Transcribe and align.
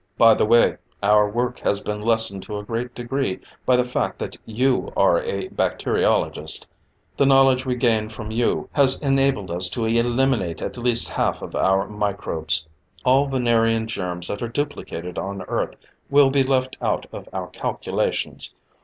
"By 0.17 0.33
the 0.33 0.47
way, 0.47 0.77
our 1.03 1.29
work 1.29 1.59
has 1.59 1.79
been 1.81 2.01
lessened 2.01 2.41
to 2.47 2.57
a 2.57 2.63
great 2.63 2.95
degree 2.95 3.39
by 3.67 3.75
the 3.75 3.85
fact 3.85 4.17
that 4.17 4.35
you 4.47 4.91
are 4.97 5.19
a 5.21 5.47
bacteriologist. 5.49 6.65
The 7.17 7.27
knowledge 7.27 7.67
we 7.67 7.75
gain 7.75 8.09
from 8.09 8.31
you 8.31 8.67
has 8.71 8.99
enabled 9.03 9.51
us 9.51 9.69
to 9.69 9.85
eliminate 9.85 10.59
at 10.59 10.75
least 10.75 11.07
half 11.09 11.43
of 11.43 11.55
our 11.55 11.87
microbes. 11.87 12.67
All 13.05 13.27
Venerian 13.27 13.85
germs 13.85 14.27
that 14.27 14.41
are 14.41 14.47
duplicated 14.47 15.19
on 15.19 15.43
Earth 15.43 15.75
will 16.09 16.31
be 16.31 16.41
left 16.41 16.77
out 16.81 17.05
of 17.11 17.29
our 17.31 17.49
calculations. 17.49 18.55